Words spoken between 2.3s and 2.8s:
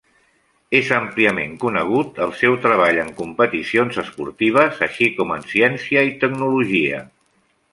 seu